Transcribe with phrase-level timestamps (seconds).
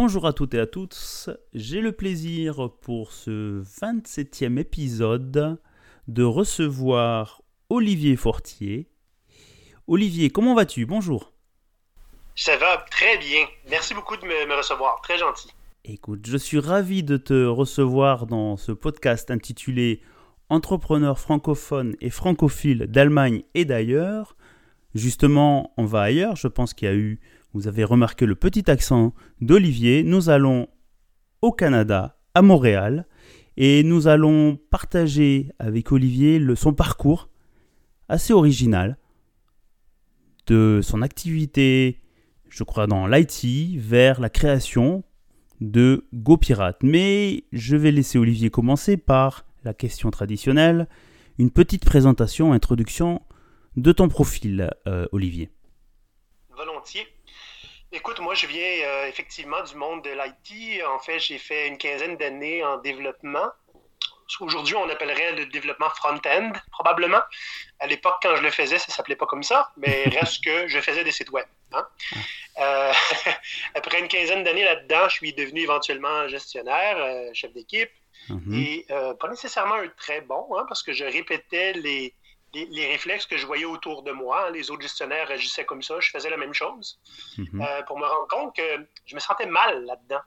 [0.00, 5.60] Bonjour à toutes et à tous, j'ai le plaisir pour ce 27e épisode
[6.06, 8.88] de recevoir Olivier Fortier.
[9.88, 10.86] Olivier, comment vas-tu?
[10.86, 11.32] Bonjour.
[12.36, 13.44] Ça va très bien.
[13.70, 15.00] Merci beaucoup de me, recevoir.
[15.02, 15.48] Très gentil.
[15.84, 20.00] Écoute, je suis ravi de te recevoir dans ce podcast intitulé
[20.48, 24.36] Entrepreneurs francophones et francophiles d'Allemagne et d'ailleurs.
[24.94, 26.36] Justement, on va ailleurs.
[26.36, 27.18] Je pense qu'il y a eu
[27.54, 30.02] vous avez remarqué le petit accent d'Olivier.
[30.02, 30.68] Nous allons
[31.42, 33.06] au Canada, à Montréal,
[33.56, 37.28] et nous allons partager avec Olivier son parcours
[38.08, 38.98] assez original
[40.46, 42.00] de son activité,
[42.48, 45.04] je crois, dans l'IT vers la création
[45.60, 46.82] de GoPirate.
[46.82, 50.88] Mais je vais laisser Olivier commencer par la question traditionnelle,
[51.38, 53.22] une petite présentation, introduction
[53.76, 55.50] de ton profil, euh, Olivier.
[56.56, 57.06] Volontiers.
[57.90, 60.84] Écoute, moi, je viens euh, effectivement du monde de l'IT.
[60.84, 63.48] En fait, j'ai fait une quinzaine d'années en développement.
[64.40, 67.22] Aujourd'hui, on appellerait le développement front-end, probablement.
[67.78, 70.78] À l'époque, quand je le faisais, ça s'appelait pas comme ça, mais reste que je
[70.80, 71.46] faisais des sites web.
[71.72, 71.86] Hein.
[72.58, 72.92] Euh,
[73.74, 77.90] après une quinzaine d'années là-dedans, je suis devenu éventuellement gestionnaire, euh, chef d'équipe,
[78.28, 78.54] mm-hmm.
[78.54, 78.86] et
[79.18, 82.14] pas nécessairement un très bon, hein, parce que je répétais les,
[82.54, 84.46] les, réflexes que je voyais autour de moi.
[84.46, 87.00] Hein, les autres gestionnaires agissaient comme ça, je faisais la même chose,
[87.36, 87.60] mhm.
[87.60, 90.20] euh, pour me rendre compte que je me sentais mal là-dedans.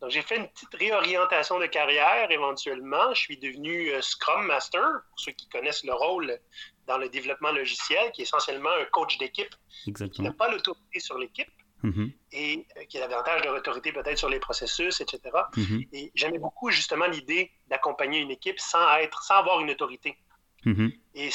[0.00, 3.12] Donc, j'ai fait une petite réorientation de carrière éventuellement.
[3.14, 6.38] Je suis devenu euh, Scrum Master, pour ceux qui connaissent le rôle
[6.86, 11.18] dans le développement logiciel, qui est essentiellement un coach d'équipe qui n'a pas l'autorité sur
[11.18, 11.50] l'équipe
[11.82, 12.12] mhm.
[12.32, 15.20] et euh, qui a davantage de l'autorité peut-être sur les processus, etc.
[15.56, 15.84] Mhm.
[15.92, 20.16] Et j'aimais beaucoup justement l'idée d'accompagner une équipe sans être, sans avoir une autorité.
[21.14, 21.30] Et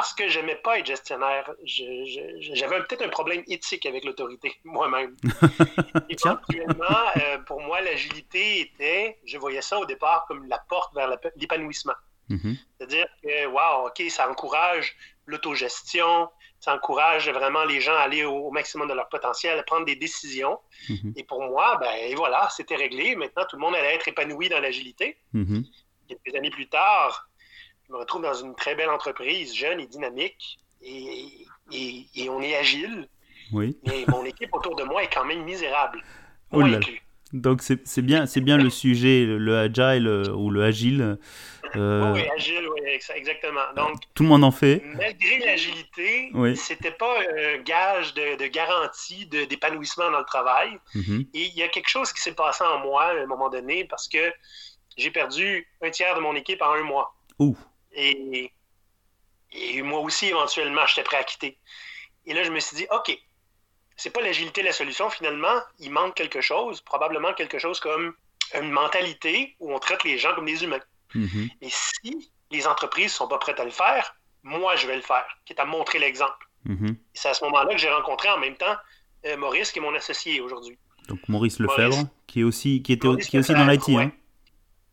[0.00, 1.52] parce que j'aimais pas être gestionnaire.
[1.66, 5.14] J'avais peut-être un problème éthique avec l'autorité, moi-même.
[6.08, 11.14] Éventuellement, euh, pour moi, l'agilité était, je voyais ça au départ comme la porte vers
[11.36, 11.92] l'épanouissement.
[12.30, 12.56] Mm-hmm.
[12.78, 14.96] C'est-à-dire que, wow, OK, ça encourage
[15.26, 16.30] l'autogestion,
[16.60, 19.96] ça encourage vraiment les gens à aller au, maximum de leur potentiel, à prendre des
[19.96, 20.58] décisions.
[20.88, 21.12] Mm-hmm.
[21.16, 23.16] Et pour moi, ben voilà, c'était réglé.
[23.16, 25.18] Maintenant, tout le monde allait être épanoui dans l'agilité.
[26.08, 27.29] Quelques années plus tard,
[27.90, 33.08] me retrouve dans une très belle entreprise, jeune et dynamique, et, on est agile.
[33.52, 33.76] Oui.
[33.86, 36.02] Mais mon équipe autour de moi est quand même misérable.
[36.52, 36.62] Oh
[37.32, 41.18] Donc c'est bien, c'est bien le sujet, le, agile euh, ou le agile.
[41.76, 42.80] Euh, oui, agile, oui,
[43.14, 43.72] exactement.
[43.76, 44.82] Donc, tout le monde en fait.
[44.96, 46.56] Malgré l'agilité, oui.
[46.56, 50.78] c'était pas un gage de, garantie d'épanouissement dans le travail.
[50.94, 51.28] Mm-hmm.
[51.34, 53.84] Et il y a quelque chose qui s'est passé en moi à un moment donné
[53.84, 54.32] parce que
[54.96, 57.14] j'ai perdu un tiers de mon équipe en un mois.
[57.38, 57.56] Ouh.
[57.92, 58.52] Et,
[59.82, 61.58] moi aussi, éventuellement, j'étais prêt à quitter.
[62.26, 63.16] Et là, je me suis dit, OK,
[63.96, 65.10] c'est pas l'agilité la solution.
[65.10, 68.14] Finalement, il manque quelque chose, probablement quelque chose comme
[68.54, 70.80] une mentalité où on traite les gens comme des humains.
[71.14, 71.50] Mm-hmm.
[71.60, 75.26] Et si les entreprises sont pas prêtes à le faire, moi, je vais le faire,
[75.44, 76.48] qui est à montrer l'exemple.
[76.66, 76.96] Mm-hmm.
[77.14, 78.76] C'est à ce moment-là que j'ai rencontré en même temps
[79.26, 80.78] euh, Maurice, qui est mon associé aujourd'hui.
[81.08, 83.88] Donc Maurice Lefebvre, qui, est aussi, qui, était, qui est aussi dans l'IT.
[83.90, 84.12] Hein?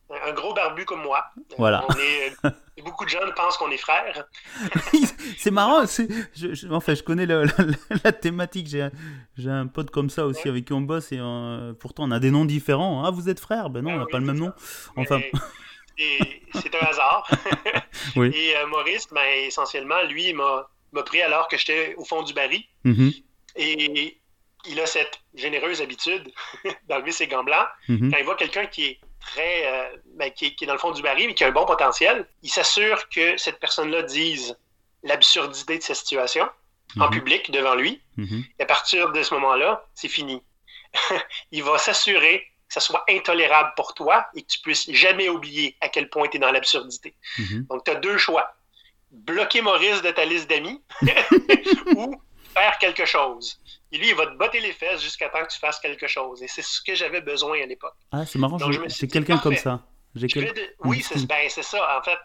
[0.10, 1.26] Un gros barbu comme moi.
[1.58, 1.86] Voilà.
[1.90, 4.26] On est, beaucoup de jeunes pensent qu'on est frères.
[5.38, 5.86] c'est marrant.
[5.86, 8.68] Je, je, en fait, je connais la, thématique.
[8.68, 8.88] J'ai,
[9.38, 12.20] j'ai un pote comme ça aussi avec qui on bosse et euh, pourtant on a
[12.20, 13.04] des noms différents.
[13.04, 13.70] Ah, vous êtes frères?
[13.70, 14.54] Ben non, on n'a ah pas le même nom.
[14.96, 15.20] Enfin.
[15.98, 17.30] c'est un hasard.
[18.16, 18.32] oui.
[18.34, 22.34] Et euh, Maurice, ben, essentiellement, lui, m'a, m'a pris alors que j'étais au fond du
[22.34, 22.64] baril.
[22.86, 23.24] Mm-hmm.
[23.58, 24.22] Et
[24.70, 26.32] il a cette généreuse habitude
[26.88, 27.68] d'enlever ses gants blancs.
[27.90, 28.12] Mm-hmm.
[28.12, 31.02] Quand il voit quelqu'un qui est très, euh, ben, qui, est dans le fond du
[31.02, 34.58] baril, mais qui a un bon potentiel, il s'assure que cette personne-là dise
[35.04, 36.48] l'absurdité de sa situation
[37.00, 37.12] en mhm.
[37.12, 38.02] public devant lui.
[38.18, 38.44] Mhm.
[38.60, 40.42] Et à partir de ce moment-là, c'est fini.
[41.52, 45.78] il va s'assurer que ça soit intolérable pour toi et que tu puisses jamais oublier
[45.82, 47.14] à quel point tu es dans l'absurdité.
[47.38, 47.66] Mhm.
[47.70, 48.54] Donc, tu as deux choix.
[49.12, 50.82] Bloquer Maurice de ta liste d'amis
[51.96, 52.22] ou
[52.54, 53.60] faire quelque chose.
[53.92, 56.44] Et lui, il va te botter les fesses jusqu'à temps que tu fasses quelque chose.
[56.44, 57.96] Et c'est ce que j'avais besoin à l'époque.
[58.12, 59.82] Ah, c'est marrant, j'ai quelqu'un comme ça.
[60.84, 62.00] Oui, ben, c'est ça.
[62.00, 62.18] En fait,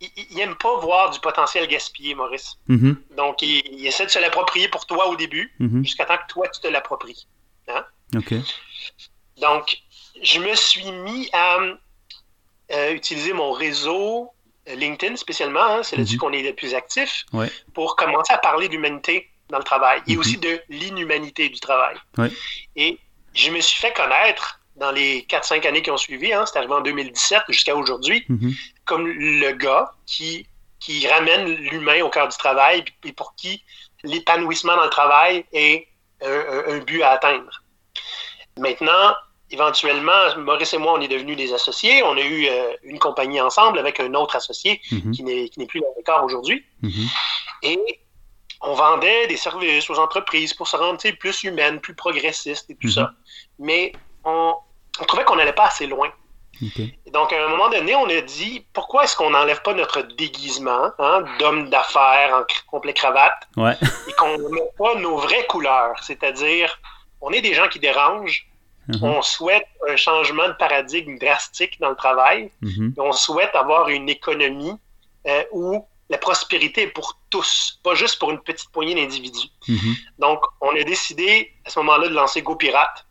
[0.00, 2.54] il, n'aime pas voir du potentiel gaspillé, Maurice.
[2.68, 3.16] Mm-hmm.
[3.16, 5.84] Donc, il, essaie de se l'approprier pour toi au début, mm-hmm.
[5.84, 7.26] jusqu'à temps que toi, tu te l'appropries.
[7.68, 7.84] Hein?
[8.16, 8.34] OK.
[9.40, 9.82] Donc,
[10.22, 11.58] je me suis mis à
[12.72, 14.30] euh, utiliser mon réseau
[14.68, 16.18] euh, LinkedIn spécialement, hein, c'est là-dessus mm-hmm.
[16.18, 17.26] qu'on est le plus actif,
[17.74, 20.20] pour commencer à parler d'humanité dans le travail et mhm.
[20.20, 21.96] aussi de l'inhumanité du travail.
[22.76, 22.98] Et
[23.34, 26.72] je me suis fait connaître dans les 4-5 années qui ont suivi, hein, c'est arrivé
[26.72, 28.54] en 2017 jusqu'à aujourd'hui, mhm.
[28.84, 30.46] comme le gars qui,
[30.78, 33.62] qui ramène l'humain au cœur du travail et pour qui
[34.02, 35.86] l'épanouissement dans le travail est
[36.22, 37.62] un, but à atteindre.
[38.58, 39.14] Maintenant,
[39.50, 42.02] éventuellement, Maurice et moi, on est devenus des associés.
[42.02, 45.66] On a eu euh, une compagnie ensemble avec un autre associé qui n'est qui n'est
[45.66, 46.64] plus dans le corps aujourd'hui.
[46.82, 47.08] Mhm.
[47.62, 48.00] Et
[48.62, 52.88] on vendait des services aux entreprises pour se rendre plus humaine, plus progressiste et tout
[52.88, 52.92] Mhm.
[52.92, 53.12] ça.
[53.58, 53.92] Mais
[54.24, 54.54] on,
[55.00, 56.10] on trouvait qu'on n'allait pas assez loin.
[56.62, 56.78] Ok.
[56.78, 60.02] Et donc, à un moment donné, on a dit pourquoi est-ce qu'on n'enlève pas notre
[60.02, 63.76] déguisement hein, d'homme d'affaires en complet cravate Ouais.
[64.08, 66.78] et qu'on ne met pas nos vraies couleurs, c'est-à-dire
[67.22, 68.46] on est des gens qui dérangent,
[68.88, 69.04] Mhm.
[69.04, 72.94] on souhaite un changement de paradigme drastique dans le travail, Mhm.
[72.96, 74.74] et on souhaite avoir une économie
[75.26, 79.48] euh, où la prospérité est pour tous, pas juste pour une petite poignée d'individus.
[79.68, 79.94] Mhm.
[80.18, 83.06] Donc, on a décidé à ce moment-là de lancer Go Pirate,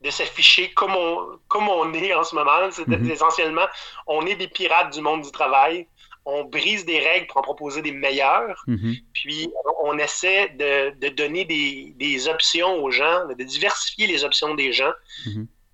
[0.00, 2.68] de s'afficher comme on, comme on est en ce moment.
[2.72, 3.10] C'est Mhm.
[3.10, 3.66] essentiellement,
[4.08, 5.86] on est des pirates du monde du travail.
[6.24, 8.60] On brise des règles pour en proposer des meilleures.
[8.66, 8.96] Mhm.
[9.14, 9.48] Puis,
[9.84, 14.72] on essaie de, de donner des, des options aux gens, de diversifier les options des
[14.72, 14.92] gens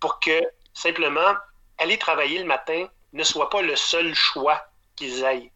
[0.00, 0.38] pour que
[0.74, 1.32] simplement
[1.78, 4.60] aller travailler le matin ne soit pas le seul choix
[4.96, 5.50] qu'ils aillent.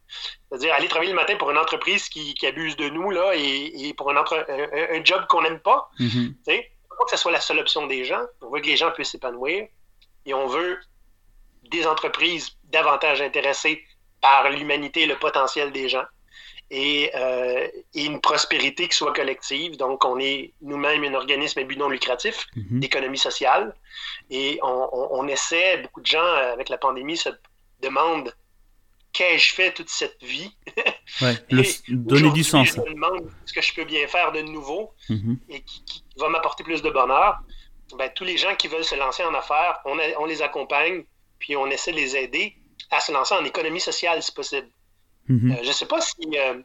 [0.53, 3.87] C'est-à-dire aller travailler le matin pour une entreprise qui, qui abuse de nous là, et,
[3.89, 5.89] et pour un, entre- un- un job qu'on n'aime pas.
[6.45, 8.21] Sais, on veut pas que ce soit la seule option des gens.
[8.41, 9.67] On veut que les gens puissent s'épanouir.
[10.27, 10.77] Et on veut
[11.71, 13.83] des entreprises davantage intéressées
[14.21, 16.05] par l'humanité et le potentiel des gens.
[16.69, 19.75] Et, euh, et une prospérité qui soit collective.
[19.77, 22.79] Donc, on est nous-mêmes un organisme à but non lucratif Mhm.
[22.79, 23.75] d'économie sociale.
[24.29, 27.29] Et on, on- on essaie, beaucoup de gens, euh, avec la pandémie, se
[27.81, 28.33] demandent
[29.31, 30.51] qu'ai-je fait toute cette vie?
[31.21, 31.35] Ouais.
[31.51, 31.63] Le-
[31.95, 32.69] donner du sens.
[32.69, 35.37] Je me demande ce que je peux bien faire de nouveau Mhm.
[35.49, 37.39] et qui, qui va m'apporter plus de bonheur.
[37.99, 41.03] Ben, tous les gens qui veulent se lancer en affaires, on, a- on les accompagne,
[41.37, 42.55] puis on essaie de les aider
[42.89, 44.69] à se lancer en économie sociale si possible.
[45.27, 45.51] Mhm.
[45.51, 46.15] Euh, je sais pas si.
[46.35, 46.61] euh,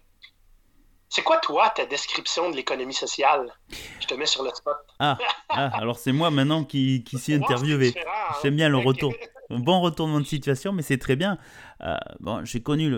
[1.10, 3.52] c'est quoi, toi, ta description de l'économie sociale?
[4.00, 4.76] Je te mets sur le spot.
[4.98, 5.18] Ah,
[5.50, 7.34] ah, alors c'est moi maintenant qui, qui suis
[7.74, 7.94] interviewé.
[7.98, 8.34] hein.
[8.42, 9.12] J'aime bien le retour.
[9.50, 11.38] Bon retournement de situation, mais c'est très bien.
[11.82, 12.92] Euh, bon, j'ai connu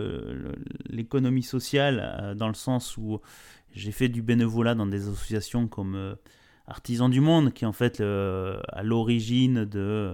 [0.88, 3.20] l'économie sociale euh, dans le sens où
[3.72, 6.14] j'ai fait du bénévolat dans des associations comme euh,
[6.66, 10.12] Artisans du Monde, qui est en fait à l'origine de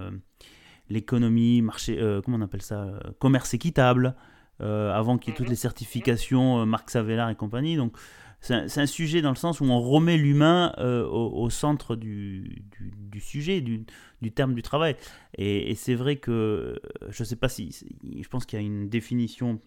[0.89, 4.15] l'économie, marché, euh, comment on appelle ça, euh, commerce équitable,
[4.61, 5.51] euh, avant qu'il y ait toutes Mhm.
[5.51, 7.77] les certifications, Marc Savelard et compagnie.
[7.77, 7.97] Donc
[8.41, 12.62] c'est un, sujet dans le sens où on remet l'humain euh, au, centre du,
[13.19, 13.85] sujet, du,
[14.35, 14.97] terme du travail.
[15.37, 16.77] Et, c'est vrai que euh,
[17.09, 17.77] je ne sais pas si.
[18.05, 19.61] Je pense qu'il y a une définition.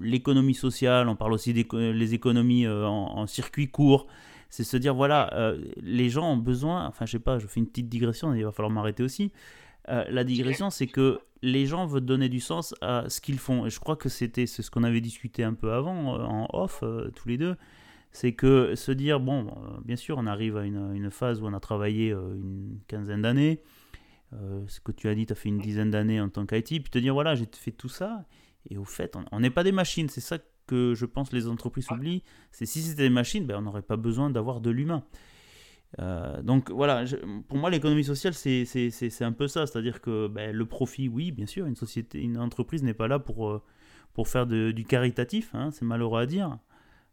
[0.00, 4.06] L'économie sociale, on parle aussi des économies euh, en, circuit court.
[4.50, 6.86] C'est se dire, voilà, les gens ont besoin.
[6.86, 9.30] Enfin, je sais pas, je fais une petite digression, il va falloir m'arrêter aussi.
[9.88, 13.66] Euh, la digression, c'est que les gens veulent donner du sens à ce qu'ils font.
[13.66, 16.48] Et je crois que c'était c'est ce qu'on avait discuté un peu avant, euh, en
[16.52, 17.56] off, euh, tous les deux.
[18.10, 19.52] C'est que se dire, bon,
[19.84, 23.60] bien sûr, on arrive à une, phase où on a travaillé une quinzaine d'années.
[24.66, 26.80] Ce que tu as dit, tu as fait une dizaine d'années en tant qu'IT.
[26.80, 28.24] Puis te dire, voilà, j'ai fait tout ça.
[28.70, 30.08] Et au fait, on- on n'est pas des machines.
[30.08, 32.22] C'est ça que je pense les entreprises oublient.
[32.50, 35.04] C'est si c'était des machines, ben, on n'aurait pas besoin d'avoir de l'humain.
[36.00, 37.04] Euh, donc voilà,
[37.48, 41.46] pour moi l'économie sociale c'est un peu ça, c'est-à-dire que ben, le profit, oui bien
[41.46, 43.62] sûr, une société, une entreprise n'est pas là pour, euh,
[44.12, 46.58] pour faire du caritatif, hein, c'est malheureux à dire,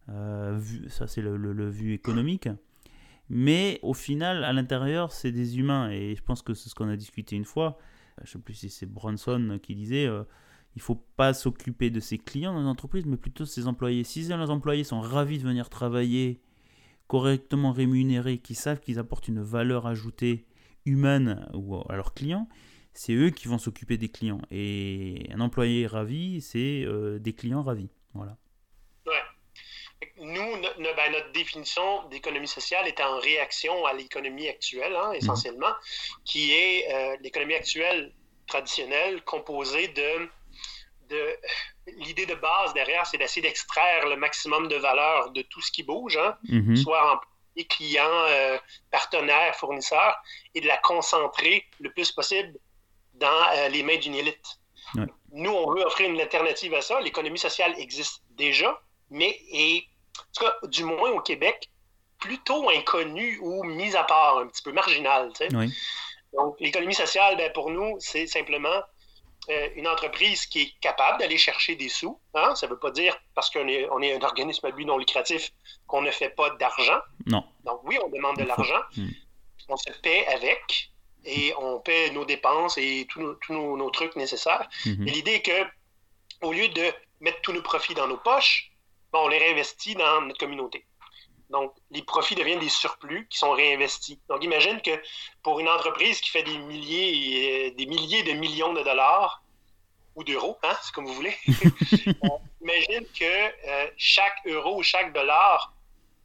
[0.10, 2.48] Euh, vu- ça c'est le, le- vu économique,
[3.30, 5.90] mais au final à l'intérieur c'est des humains.
[5.90, 7.78] Et je pense que c'est ce qu'on a discuté une fois,
[8.24, 10.24] je sais plus si c'est Bronson qui disait euh,
[10.76, 14.04] il faut pas s'occuper de ses clients dans une entreprise mais plutôt de ses employés.
[14.04, 16.42] Si les employés sont ravis de venir travailler
[17.08, 20.46] correctement rémunérés, qui savent qu'ils apportent une valeur ajoutée
[20.86, 21.48] humaine
[21.90, 22.48] à leurs clients,
[22.94, 24.42] c'est eux qui vont s'occuper des clients.
[24.52, 27.90] Et un employé ravi, c'est euh, des clients ravis.
[28.14, 28.38] Voilà.
[30.18, 35.12] Nous, no- no- ben, notre définition d'économie sociale est en réaction à l'économie actuelle, hein,
[35.12, 35.74] essentiellement,
[36.24, 38.14] qui est euh, l'économie actuelle
[38.48, 40.30] traditionnelle composée de,
[41.10, 41.38] de
[41.98, 45.84] l'idée de base derrière, c'est d'essayer d'extraire le maximum de valeur de tout ce qui
[45.84, 46.76] bouge, hein, Mhm.
[46.78, 48.58] soit employés, clients, euh,
[48.92, 50.16] partenaires, fournisseurs,
[50.56, 52.58] et de la concentrer le plus possible
[53.14, 54.46] dans euh, les mains d'une élite.
[54.96, 55.06] Ouais.
[55.32, 57.00] Nous, on veut offrir une alternative à ça.
[57.02, 59.84] L'économie sociale existe déjà, mais est,
[60.20, 61.70] en tout cas, du moins au Québec,
[62.20, 65.32] plutôt inconnue ou mise à part, un petit peu marginale.
[65.34, 65.56] tu sais.
[65.56, 65.72] Oui.
[66.34, 68.82] Donc, l'économie sociale, ben, pour nous, c'est simplement
[69.50, 72.20] euh, une entreprise qui est capable d'aller chercher des sous.
[72.34, 72.56] Hein?
[72.56, 74.98] Ça ne veut pas dire, parce qu'on est, on est un organisme à but non
[74.98, 75.52] lucratif,
[75.88, 77.00] qu'on ne fait pas d'argent.
[77.26, 77.44] Non.
[77.64, 78.82] Donc, oui, on demande de l'argent.
[78.98, 79.10] Mm.
[79.70, 80.92] On se paie avec
[81.24, 84.70] et on paie nos dépenses et tous nos, nos- nos trucs nécessaires.
[84.86, 84.98] Mhm.
[85.00, 85.66] Mais l'idée est que,
[86.42, 88.72] au lieu de mettre tous nos profits dans nos poches,
[89.14, 90.86] on les réinvestit dans notre communauté.
[91.56, 94.20] Donc, les profits deviennent des surplus qui sont réinvestis.
[94.28, 94.92] Donc, imagine que
[95.42, 99.42] pour une entreprise qui fait des milliers, des milliers de millions de dollars,
[100.16, 101.34] ou d'euros, hein, c'est comme vous voulez,
[102.62, 105.74] imagine que euh, chaque euro ou chaque dollar,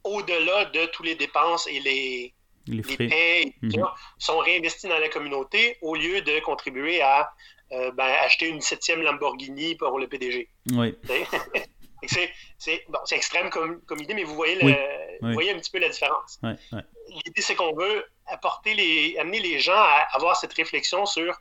[0.03, 2.33] au-delà de toutes les dépenses et les,
[2.67, 3.53] les, frais.
[3.61, 3.85] Mhm.
[4.17, 7.31] sont réinvestis dans la communauté au lieu de contribuer à
[7.71, 10.49] euh, ben, acheter une septième Lamborghini pour le PDG.
[10.73, 10.93] Oui.
[12.07, 15.79] c'est bon, extrême comme, comme, idée, mais vous voyez, le, vous voyez un petit peu
[15.79, 16.39] la différence.
[16.43, 21.39] L'idée, c'est qu'on veut apporter les, amener les gens à avoir cette réflexion sur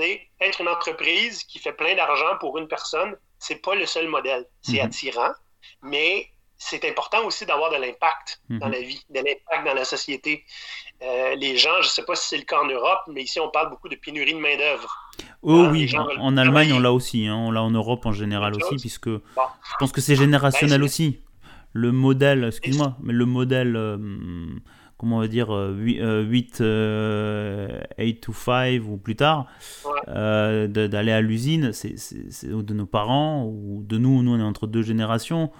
[0.00, 4.46] être une entreprise qui fait plein d'argent pour une personne, c'est pas le seul modèle.
[4.62, 4.86] C'est mhm.
[4.86, 5.32] attirant,
[5.82, 8.72] mais c'est important aussi d'avoir de l'impact dans mhm.
[8.72, 10.44] la vie, de l'impact dans la société.
[11.02, 13.40] Euh, les gens, je ne sais pas si c'est le cas en Europe, mais ici,
[13.40, 15.10] on parle beaucoup de pénurie de main-d'œuvre.
[15.42, 17.26] Oh oui, en, Allemagne, on l'a aussi.
[17.26, 20.84] Hein, on l'a en Europe en général aussi, puisque je pense que c'est générationnel ben,
[20.84, 21.18] aussi.
[21.72, 23.96] Le modèle, excuse-moi, mais le modèle, euh,
[24.96, 29.46] comment on va dire, 8, euh, 8 to 5 ou plus tard,
[30.06, 31.96] d'aller à l'usine, c'est
[32.44, 35.50] de nos parents ou de nous, nous on est entre deux générations.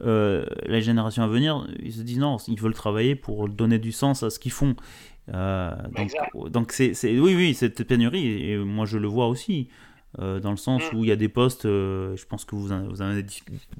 [0.00, 3.92] Euh, la génération à venir, ils se disent non, ils veulent travailler pour donner du
[3.92, 4.74] sens à ce qu'ils font.
[5.32, 5.70] Euh,
[6.50, 9.68] donc, c'est, oui, oui, cette pénurie, et moi je le vois aussi.
[10.20, 10.96] Euh, dans le sens mm.
[10.96, 13.26] où il y a des postes, euh, je pense que vous en, vous en avez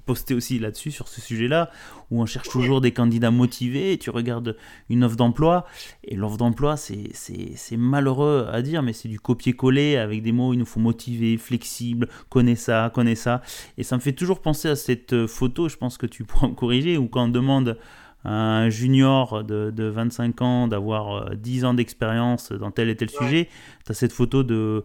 [0.04, 1.70] posté aussi là-dessus, sur ce sujet-là,
[2.10, 4.56] où on cherche toujours des candidats motivés, tu regardes
[4.90, 5.64] une offre d'emploi,
[6.02, 10.58] et l'offre d'emploi, c'est malheureux à dire, mais c'est du copier-coller avec des mots, il
[10.58, 13.40] nous faut motiver, flexible, connais ça, connais ça,
[13.78, 16.54] et ça me fait toujours penser à cette photo, je pense que tu pourras me
[16.54, 17.78] corriger, où quand on demande
[18.24, 22.96] à un junior de, de 25 ans d'avoir 10 euh, ans d'expérience dans tel et
[22.96, 23.48] tel sujet,
[23.84, 24.82] tu as cette photo de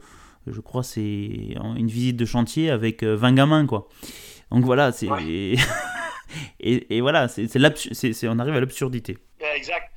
[0.51, 3.87] je crois c'est une visite de chantier avec 20 euh, gamins quoi.
[4.51, 5.07] Donc voilà, c'est
[6.59, 9.17] et, et, voilà, c'est on arrive à l'absurdité.
[9.39, 9.91] Exact.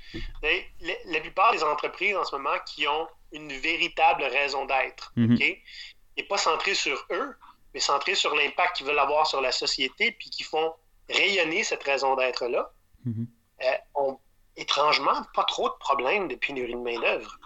[0.83, 5.39] la plupart des entreprises en ce moment qui ont une véritable raison d'être, mhm.
[5.41, 7.35] et pas centrées sur eux,
[7.73, 10.75] mais centrées sur l'impact qu'ils veulent avoir sur la société, puis qui font
[11.09, 12.71] rayonner cette raison d'être là,
[13.05, 13.27] mhm.
[13.63, 14.19] euh, ont
[14.57, 17.39] étrangement pas trop de problèmes de pénurie de main d'œuvre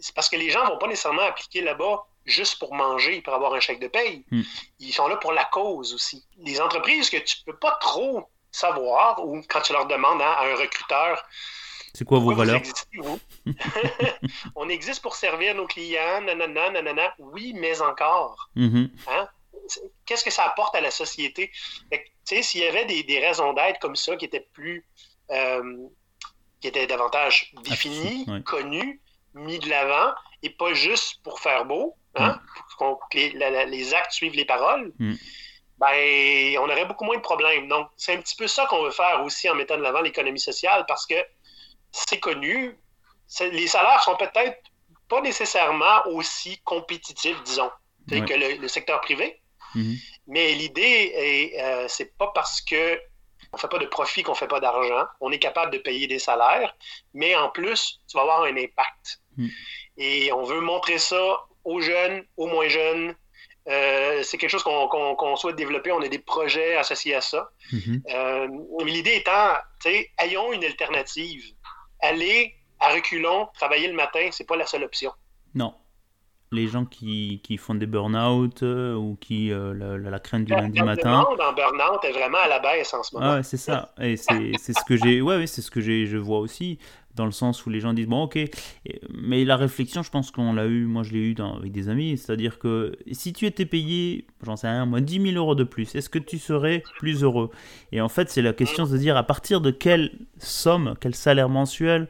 [0.00, 3.34] c'est parce que les gens ne vont pas nécessairement appliquer là-bas juste pour manger, pour
[3.34, 4.24] avoir un chèque de paye.
[4.30, 4.42] Hmm.
[4.78, 6.24] Ils sont là pour la cause aussi.
[6.38, 10.34] Les entreprises que tu ne peux pas trop savoir, ou quand tu leur demandes hein,
[10.38, 11.22] à un recruteur,
[11.94, 12.62] c'est quoi vos valeurs?
[14.56, 17.14] on existe pour servir nos clients, nanana, nanana.
[17.18, 18.48] Oui, mais encore.
[18.56, 18.90] Mm-hmm.
[19.08, 19.28] Hein?
[20.06, 21.52] Qu'est-ce que ça apporte à la société?
[22.24, 24.86] S'il y avait des, raisons d'être comme ça qui étaient plus.
[25.30, 25.86] Euh,
[26.60, 29.00] qui étaient davantage définies, connues,
[29.34, 32.76] mis de l'avant et pas juste pour faire beau, hein, mm.
[32.78, 35.14] pour que les, actes suivent les paroles, mm.
[35.78, 37.68] ben, on aurait beaucoup moins de problèmes.
[37.68, 40.40] Donc, c'est un petit peu ça qu'on veut faire aussi en mettant de l'avant l'économie
[40.40, 41.14] sociale parce que
[41.90, 42.76] c'est connu,
[43.40, 44.58] les salaires sont peut-être
[45.08, 47.70] pas nécessairement aussi compétitifs, disons,
[48.08, 49.40] que le, secteur privé.
[49.74, 49.98] Mm-hmm.
[50.28, 53.00] Mais l'idée, euh, c'est pas parce que
[53.52, 55.06] on fait pas de profit qu'on fait pas d'argent.
[55.20, 56.74] On est capable de payer des salaires,
[57.12, 59.20] mais en plus, tu vas avoir un impact.
[59.36, 59.48] Mm.
[59.96, 63.14] Et on veut montrer ça aux jeunes, aux moins jeunes.
[63.68, 65.92] Euh, c'est quelque chose qu'on souhaite développer.
[65.92, 67.50] On a des projets associés à ça.
[67.72, 68.02] Mm-hmm.
[68.12, 68.48] Euh,
[68.84, 69.54] mais l'idée étant,
[70.18, 71.44] ayons une alternative.
[72.00, 75.12] Aller à reculons, travailler le matin, c'est pas la seule option.
[75.54, 75.74] Non
[76.52, 80.52] les gens qui, qui font des burn-out euh, ou qui euh, la, la, crainte du
[80.52, 81.26] lundi matin.
[81.36, 83.32] Le en burn-out est vraiment à la baisse en ce moment.
[83.32, 83.94] Ah, c'est ça.
[84.00, 85.20] Et c'est ce que j'ai.
[85.20, 86.06] Ouais, c'est ce que j'ai.
[86.06, 86.78] Je vois aussi
[87.14, 88.38] dans le sens où les gens disent bon ok.
[89.12, 90.84] Mais la réflexion, je pense qu'on l'a eu.
[90.84, 92.16] Moi, je l'ai eu avec des amis.
[92.16, 95.94] C'est-à-dire que si tu étais payé, j'en sais rien, moi, 10 000 euros de plus,
[95.94, 97.50] est-ce que tu serais plus heureux?
[97.92, 101.48] Et en fait, c'est la question de dire à partir de quelle somme, quel salaire
[101.48, 102.08] mensuel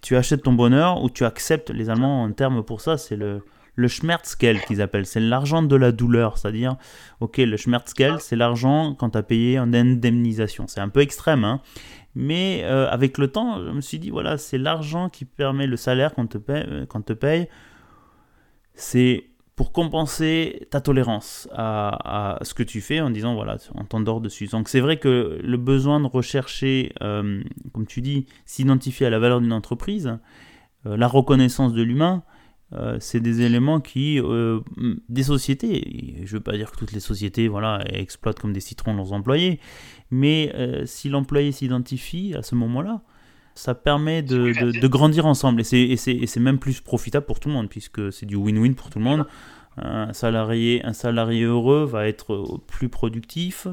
[0.00, 3.42] tu achètes ton bonheur ou tu acceptes, les Allemands en termes pour ça, c'est le,
[3.74, 6.76] le Schmerzgeld qu'ils appellent, c'est l'argent de la douleur, c'est-à-dire,
[7.20, 10.66] ok, le Schmerzgeld, c'est l'argent quand tu as payé en indemnisation.
[10.66, 11.60] C'est un peu extrême, hein
[12.14, 15.76] mais euh, avec le temps, je me suis dit, voilà, c'est l'argent qui permet le
[15.76, 17.48] salaire qu'on te paye, euh, paye
[18.74, 19.24] c'est
[19.56, 24.46] pour compenser ta tolérance à, ce que tu fais en disant, voilà, on t'endort dessus.
[24.46, 27.42] Donc c'est vrai que le besoin de rechercher, euh,
[27.72, 30.18] comme tu dis, s'identifier à la valeur d'une entreprise,
[30.84, 32.24] la reconnaissance de l'humain,
[32.74, 34.60] euh, c'est des éléments qui, euh,
[35.08, 38.60] des sociétés, je ne veux pas dire que toutes les sociétés voilà, exploitent comme des
[38.60, 39.60] citrons leurs employés,
[40.10, 43.02] mais euh, si l'employé s'identifie à ce moment-là,
[43.54, 45.60] ça permet de, grandir ensemble.
[45.72, 48.98] Et c'est même plus profitable pour tout le monde puisque c'est du win-win pour tout
[48.98, 49.26] le monde.
[49.76, 53.66] Un salarié, un salarié heureux va être plus productif,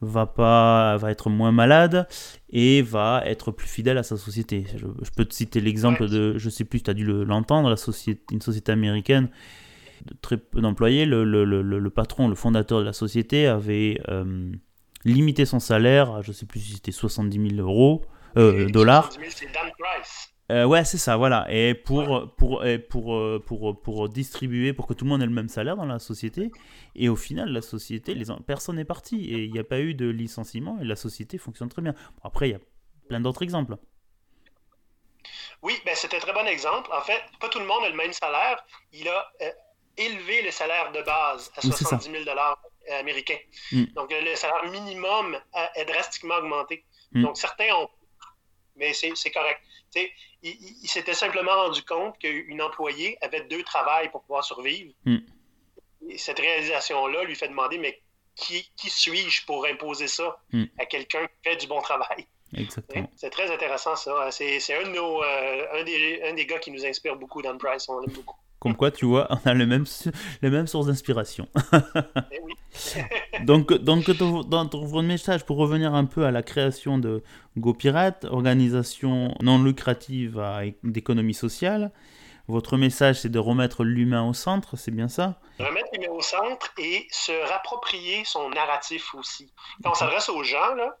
[0.00, 2.08] va, pas, va être moins malade
[2.50, 4.66] et va être plus fidèle à sa société.
[4.76, 8.20] Je, peux te citer l'exemple de, je sais plus, tu as dû l'entendre, la société,
[8.32, 9.28] une société américaine
[10.06, 14.00] de très peu d'employés, le, le, le, le, patron, le fondateur de la société avait
[14.08, 14.52] euh,
[15.04, 18.04] limité son salaire à, je sais plus si c'était 70 000 euros,
[18.36, 19.12] euh, dollars.
[19.12, 20.32] 70 000, c'est Dan Price.
[20.50, 21.46] Euh, ouais, c'est ça, voilà.
[21.50, 25.32] Et pour, pour, pour, euh, pour, pour, distribuer, pour que tout le monde ait le
[25.32, 26.50] même salaire dans la société.
[26.94, 29.26] Et au final, la société, les, personne n'est parti.
[29.26, 31.94] Et il n'y a pas eu de licenciement et la société fonctionne très bien.
[32.22, 32.60] après, il y a
[33.08, 33.76] plein d'autres exemples.
[35.60, 36.90] Oui, ben, c'est un très bon exemple.
[36.92, 38.64] En fait, pas tout le monde a le même salaire.
[38.92, 39.50] Il a euh,
[39.98, 42.24] élevé le salaire de base à 70 000
[42.98, 43.38] américains.
[43.72, 43.84] Mm.
[43.94, 45.38] Donc, le salaire minimum
[45.74, 46.86] est drastiquement augmenté.
[47.12, 47.22] Mm.
[47.22, 47.90] Donc, certains ont
[48.78, 49.60] mais c'est correct.
[50.42, 54.92] il, s'était simplement rendu compte qu'une employée avait deux travails pour pouvoir survivre.
[55.04, 55.18] Hmm.
[56.08, 58.00] Et cette réalisation-là lui fait demander, mais
[58.34, 60.64] qui, qui suis-je pour imposer ça hmm.
[60.78, 62.26] à quelqu'un qui fait du bon travail?
[62.56, 63.10] Exactement.
[63.16, 64.30] C'est très intéressant ça.
[64.30, 67.88] C'est un, euh, un, des, un des gars qui nous inspire beaucoup dans Price.
[67.88, 68.36] On l'aime beaucoup.
[68.60, 69.86] Comme quoi, tu vois, on a les mêmes,
[70.42, 71.48] les mêmes sources d'inspiration.
[72.96, 77.22] Eh donc, donc dans ton message, pour revenir un peu à la création de
[77.56, 80.40] GoPirate, organisation non lucrative
[80.84, 81.92] d'économie sociale,
[82.46, 85.38] votre message, c'est de remettre l'humain au centre, c'est bien ça?
[85.58, 89.52] Remettre l'humain au centre et se rapproprier son narratif aussi.
[89.82, 90.96] Quand on s'adresse aux gens, là,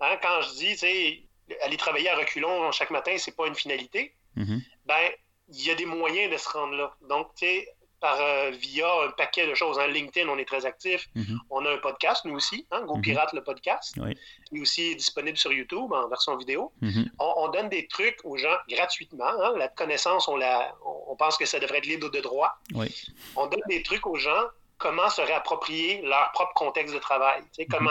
[0.00, 1.26] hein, quand je dis,
[1.62, 4.60] aller travailler à reculons chaque matin, c'est pas une finalité, mm-hmm.
[4.86, 5.10] ben,
[5.48, 6.94] il y a des moyens de se rendre là.
[7.08, 7.68] Donc, tu sais,
[8.00, 9.78] par euh, via un paquet de choses.
[9.78, 9.88] Hein.
[9.88, 11.08] LinkedIn, on est très actif.
[11.14, 11.40] Mhm.
[11.50, 13.02] On a un podcast, nous aussi, hein, Go mhm.
[13.02, 13.94] Pirate, le podcast.
[13.98, 14.16] Oui.
[14.52, 16.72] Il est aussi disponible sur YouTube en version vidéo.
[16.80, 17.10] Mhm.
[17.18, 19.24] on, donne des trucs aux gens gratuitement.
[19.24, 19.54] Hein.
[19.56, 22.52] La connaissance, on, la, on, pense que ça devrait être libre de droit.
[22.74, 22.94] Oui.
[23.36, 24.46] On donne des trucs aux gens
[24.78, 27.42] comment se réapproprier leur propre contexte de travail.
[27.68, 27.90] Comment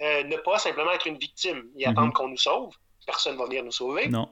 [0.00, 2.74] euh, ne pas simplement être une victime et attendre qu'on nous sauve.
[3.06, 4.08] Personne ne va venir nous sauver.
[4.08, 4.30] Non.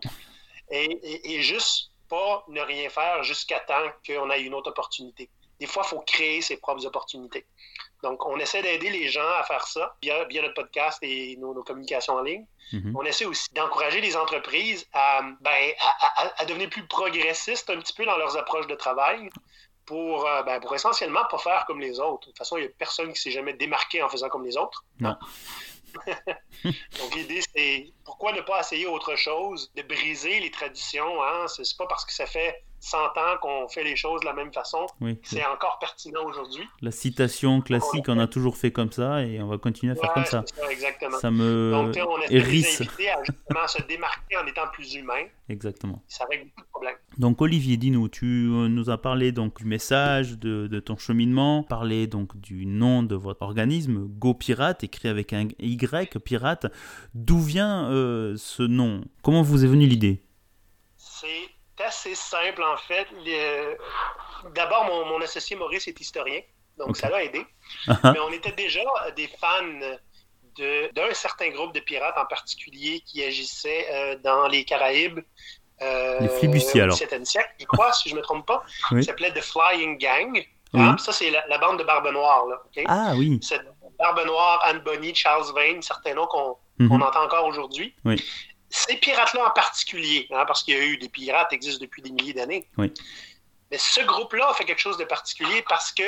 [0.70, 5.30] et, et juste pas ne rien faire jusqu'à temps qu'on ait une autre opportunité.
[5.60, 7.46] Des fois, il faut créer ses propres opportunités.
[8.02, 11.54] Donc, on essaie d'aider les gens à faire ça via, via notre podcast et nos,
[11.62, 12.46] communications en ligne.
[12.72, 12.92] Mm-hmm.
[12.94, 15.72] On essaie aussi d'encourager les entreprises à, ben,
[16.36, 19.30] à, devenir plus progressistes un petit peu dans leurs approches de travail
[19.86, 22.26] pour, euh, ben, pour essentiellement pas faire comme les autres.
[22.26, 24.56] De toute façon, il n'y a personne qui s'est jamais démarqué en faisant comme les
[24.56, 24.84] autres.
[25.00, 25.16] Non.
[26.64, 31.22] Donc l'idée, c'est pourquoi ne pas essayer autre chose, de briser les traditions.
[31.22, 31.46] Hein?
[31.48, 34.52] C'est pas parce que ça fait 100 ans qu'on fait les choses de la même
[34.52, 34.86] façon.
[35.22, 36.68] c'est encore pertinent aujourd'hui.
[36.82, 40.12] La citation classique, on a toujours fait comme ça et on va continuer à faire
[40.12, 40.44] comme ça.
[40.46, 40.70] ça.
[40.70, 41.18] exactement.
[41.18, 42.82] Ça me Donc, on hérisse.
[42.82, 45.24] à justement se démarquer en étant plus humain.
[45.48, 46.02] Exactement.
[46.08, 46.96] Ça règle beaucoup de problèmes.
[47.18, 51.62] Donc Olivier, dis-nous, tu euh, nous as parlé donc du message, de, de, ton cheminement,
[51.62, 56.66] parlé donc du nom de votre organisme, Go Pirate, écrit avec un Y, Pirate.
[57.14, 59.02] D'où vient euh, ce nom?
[59.22, 60.22] Comment vous est venue l'idée?
[60.96, 61.50] C'est
[61.84, 63.06] assez simple, en fait.
[64.54, 66.40] D'abord, mon, associé Maurice est historien,
[66.78, 67.44] donc ça l'a aidé.
[67.86, 68.12] Uh-huh.
[68.12, 68.80] Mais on était déjà
[69.16, 69.96] des fans
[70.56, 75.20] d'un certain groupe de pirates en particulier qui agissait euh, dans les Caraïbes.
[75.82, 76.96] Euh, les Flibustiers, alors.
[76.96, 78.62] Au 17e siècle, il croit, si je ne me trompe pas.
[78.92, 80.44] Il s'appelait The Flying Gang.
[80.76, 82.46] Ah, ça, c'est la, bande de Barbe Noire.
[82.46, 83.38] Là, Ah oui.
[83.42, 83.64] Cette
[83.98, 87.02] Barbe Noire, Anne Bonny, Charles Vane, certains noms qu'on mm-hmm.
[87.02, 87.94] entend encore aujourd'hui.
[88.04, 88.22] Oui
[88.74, 92.02] ces pirates-là en particulier, hein, parce qu'il y a eu des pirates qui existent depuis
[92.02, 92.66] des milliers d'années.
[92.76, 92.92] Oui.
[93.70, 96.02] Mais ce groupe-là a fait quelque chose de particulier parce que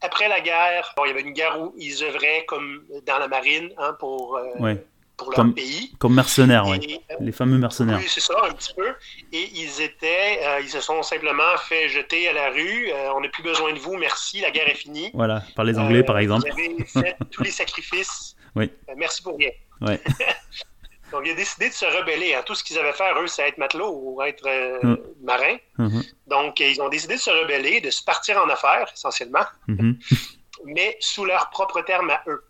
[0.00, 3.70] après la guerre, il y avait une guerre où ils œuvraient comme dans la marine
[3.76, 4.74] hein, pour, euh,
[5.18, 5.94] pour leur pays.
[5.98, 7.00] Comme mercenaires, oui.
[7.10, 7.98] Euh, Les fameux mercenaires.
[7.98, 8.94] Oui, c'est ça, un petit peu.
[9.32, 12.90] Et ils étaient, euh, ils se sont simplement fait jeter à la rue.
[13.14, 15.10] on n'a plus besoin de vous, merci, la guerre est finie.
[15.12, 16.50] Voilà, par les Anglais, par exemple.
[16.50, 18.32] Vous avez fait tous les sacrifices.
[18.56, 18.70] Oui.
[18.96, 19.50] merci pour rien.
[21.12, 22.34] Donc, il a décidé de se rebeller.
[22.34, 24.98] à Tout ce qu'ils avaient fait, eux, c'est être matelot ou être euh, mm.
[25.22, 25.56] marin.
[25.78, 26.12] Mm-hmm.
[26.26, 29.96] Donc, ils ont décidé de se rebeller, de se partir en affaires, essentiellement, mm-hmm.
[30.64, 32.44] mais sous leurs propres termes à eux.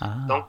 [0.00, 0.16] Ah.
[0.28, 0.46] Donc,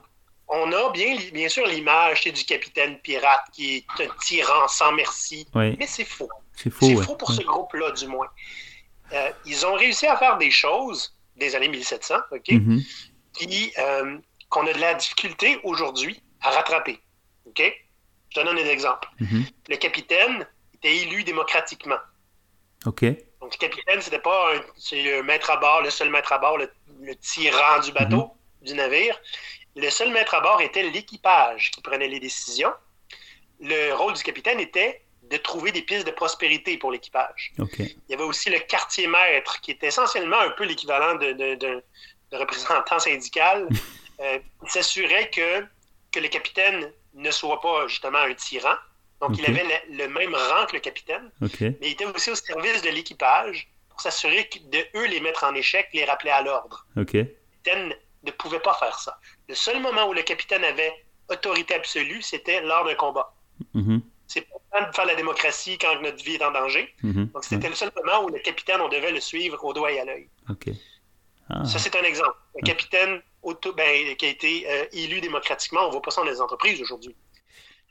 [0.48, 5.46] on a bien, bien sûr l'image du capitaine pirate qui est un tyran sans merci,
[5.54, 6.28] mais c'est faux.
[6.54, 8.28] C'est faux, faux pour ce groupe-là, du moins.
[9.12, 12.86] Euh, ils ont réussi à faire des choses des années 1700, OK, mm-hmm.
[13.32, 14.18] qui, euh,
[14.54, 17.00] qu'on a de la difficulté aujourd'hui à rattraper.
[17.46, 17.60] OK?
[18.30, 19.08] Je te donne un exemple.
[19.18, 19.44] Mhm.
[19.68, 21.98] Le capitaine était élu démocratiquement.
[22.86, 23.02] OK.
[23.40, 24.60] Donc, le capitaine, c'était pas un,
[24.92, 26.70] le maître à bord, le seul maître à bord, le,
[27.16, 28.66] tyran du bateau, mhm.
[28.68, 29.20] du navire.
[29.74, 32.72] Le seul maître à bord était l'équipage qui prenait les décisions.
[33.60, 37.52] Le rôle du capitaine était de trouver des pistes de prospérité pour l'équipage.
[37.58, 41.82] Il y avait aussi le quartier maître, qui était essentiellement un peu l'équivalent de
[42.32, 43.68] représentant syndical.
[44.20, 45.64] Euh, il s'assurait que,
[46.12, 48.74] que le capitaine ne soit pas justement un tyran.
[49.20, 52.34] Donc, il avait le, le même rang que le capitaine, mais il était aussi au
[52.34, 56.84] service de l'équipage pour s'assurer de eux les mettre en échec, les rappeler à l'ordre.
[57.22, 59.18] Le capitaine ne pouvait pas faire ça.
[59.48, 60.92] Le seul moment où le capitaine avait
[61.30, 63.34] autorité absolue, c'était lors d'un combat.
[63.72, 64.02] Mhm.
[64.26, 66.92] C'est pas le temps de faire la démocratie quand notre vie est en danger.
[67.02, 67.26] Mhm.
[67.32, 70.00] Donc, c'était le seul moment où le capitaine, on devait le suivre au doigt et
[70.00, 70.28] à l'œil.
[71.50, 71.64] Ah.
[71.64, 72.36] Ça, c'est un exemple.
[72.54, 72.62] Ouais.
[72.62, 76.30] capitaine auto, ben, qui a été euh, élu démocratiquement, on ne voit pas ça dans
[76.30, 77.14] les entreprises aujourd'hui.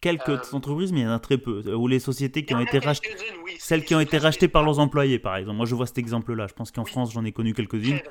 [0.02, 1.64] Quelques Euh, entreprises, mais il y en a très peu.
[1.74, 3.16] Ou les sociétés qui ont été rachetées.
[3.46, 5.56] oui, Celles qui ont été rachetées par leurs employés, par exemple.
[5.56, 6.48] Moi, je vois cet exemple-là.
[6.48, 6.92] Je pense qu'en Oui.
[6.92, 8.02] France, j'en ai connu quelques-unes.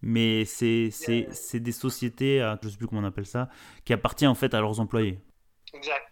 [0.00, 1.24] Mais c'est Euh.
[1.32, 3.48] c'est des sociétés, je ne sais plus comment on appelle ça,
[3.84, 5.18] qui appartiennent en fait à leurs employés.
[5.72, 6.06] Exact.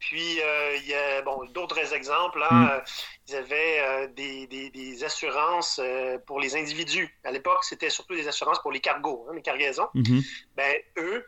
[0.00, 2.42] Puis, euh, il y a bon, d'autres exemples.
[2.42, 2.64] hein.
[2.64, 2.70] Mm.
[2.70, 2.80] Euh,
[3.28, 5.80] Ils avaient euh, des, des- des assurances
[6.26, 7.16] pour les individus.
[7.24, 9.88] À l'époque, c'était surtout des assurances pour les cargos, hein, les cargaisons.
[9.94, 10.20] Mhm.
[10.56, 11.24] Ben, eux,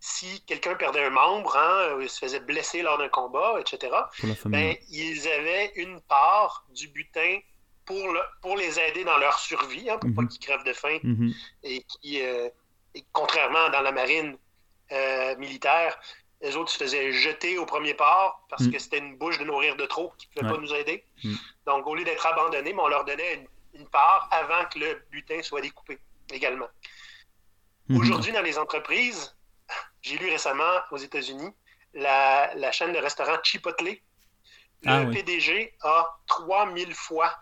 [0.00, 3.90] si quelqu'un perdait un membre, hein, se faisait blesser lors d'un combat, etc.,
[4.44, 7.38] ben, ils avaient une part du butin
[7.86, 10.28] pour, le- pour les aider dans leur survie, hein, pour pas Mhm.
[10.28, 11.32] qu'ils crèvent de faim Mhm.
[11.62, 12.48] et qui, euh,
[12.94, 14.36] et contrairement dans la marine
[14.92, 15.98] euh, militaire,
[16.46, 18.72] les autres se faisaient jeter au premier part parce Mm.
[18.72, 20.56] que c'était une bouche de nourrir de trop qui ne pouvait Ouais.
[20.56, 21.04] pas nous aider.
[21.24, 21.34] Mm.
[21.66, 23.46] Donc, au lieu d'être abandonnés, on leur donnait une,
[23.80, 25.98] une part avant que le butin soit découpé
[26.32, 26.68] également.
[27.88, 28.00] Mhm.
[28.00, 29.36] Aujourd'hui, dans les entreprises,
[30.02, 31.50] j'ai lu récemment aux États-Unis
[31.94, 33.84] la, la chaîne de restaurant Chipotle.
[34.82, 35.14] Le Ah oui.
[35.14, 37.34] PDG a 3000 fois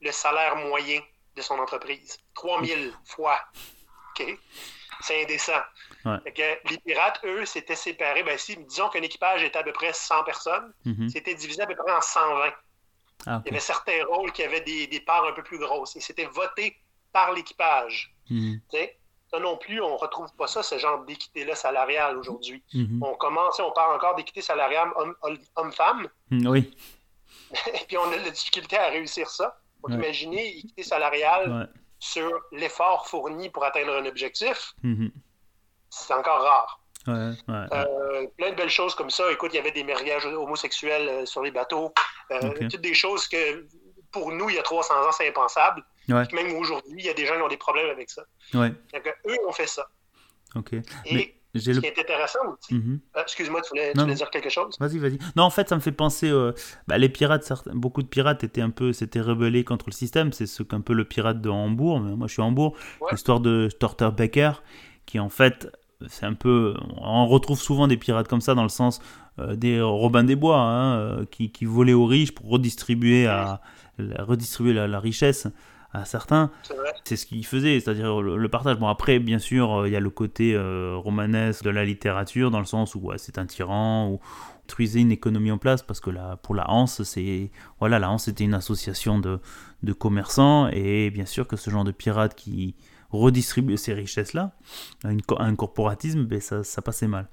[0.00, 1.00] le salaire moyen
[1.36, 2.18] de son entreprise.
[2.34, 3.38] 3000 fois.
[4.10, 4.38] OK?
[5.00, 5.52] C'est indécent.
[6.04, 6.32] Ouais.
[6.32, 8.22] Que les pirates, eux, s'étaient séparés.
[8.22, 11.08] Ben, si, disons qu'un équipage était à peu près 100 personnes, Mhm.
[11.08, 12.52] c'était divisé à peu près en 120.
[13.26, 15.96] Ah, Il y avait certains rôles qui avaient des, des parts un peu plus grosses.
[15.96, 16.76] Et c'était voté
[17.12, 18.12] par l'équipage.
[18.30, 18.60] Mhm.
[19.30, 22.62] Ça non plus, on ne retrouve pas ça, ce genre d'équité-là salariale aujourd'hui.
[22.74, 23.02] Mhm.
[23.02, 25.16] On commence, on parle encore d'équité salariale homme-
[25.56, 26.46] homme-femme, Mhm.
[26.48, 26.76] Oui.
[27.74, 29.58] et puis on a de la difficulté à réussir ça.
[29.82, 29.96] Donc Ouais.
[30.04, 31.80] imaginez équité salariale Ouais.
[32.02, 35.12] Sur l'effort fourni pour atteindre un objectif, Mhm.
[35.88, 36.80] c'est encore rare.
[37.06, 37.66] Ouais, ouais, ouais.
[37.72, 39.30] Euh, plein de belles choses comme ça.
[39.30, 41.92] Écoute, il y avait des mariages homosexuels euh, sur les bateaux.
[42.32, 42.52] Euh.
[42.68, 43.66] Toutes des choses que,
[44.10, 45.84] pour nous, il y a 300 ans, c'est impensable.
[46.32, 48.22] Même aujourd'hui, il y a des gens qui ont des problèmes avec ça.
[48.92, 49.86] Donc, eux ont fait ça.
[51.04, 51.80] Et Mais ce le.
[51.80, 53.00] qui est intéressant aussi, Mhm.
[53.14, 54.74] Ah, excuse-moi, tu voulais, tu dire quelque chose?
[54.80, 55.18] Vas-y, vas-y.
[55.36, 56.30] Non, en fait, ça me fait penser.
[56.30, 56.52] euh,
[56.88, 60.32] bah, les pirates, certains- beaucoup de pirates étaient un peu, s'étaient rebellés contre le système.
[60.32, 62.00] C'est ce qu'un peu le pirate de Hambourg.
[62.00, 62.74] Mais moi, je suis à Hambourg.
[63.00, 63.08] Ouais.
[63.12, 64.62] L'histoire de Torter Becker,
[65.06, 65.68] qui en fait,
[66.08, 66.74] c'est un peu.
[66.96, 69.00] On retrouve souvent des pirates comme ça dans le sens
[69.38, 73.60] euh, des Robins des Bois, hein, euh, qui, qui volaient aux riches pour redistribuer, à,
[74.18, 75.46] redistribuer la, la richesse
[75.92, 76.50] à certains.
[77.04, 78.76] C'est ce qu'il faisait, c'est-à-dire le, le partage.
[78.78, 82.50] Bon, après, bien sûr, euh, il y a le côté euh, romanesque de la littérature,
[82.50, 84.20] dans le sens où ouais, c'est un tyran, ou
[84.62, 88.44] construisait une économie en place, parce que pour la Hanse, c'est voilà, la Hanse était
[88.44, 89.38] une association de,
[89.82, 92.74] de commerçants, et bien sûr que ce genre de pirate qui
[93.10, 94.52] redistribue ces richesses-là,
[95.04, 97.28] un corporatisme, ben, ça, ça passait mal.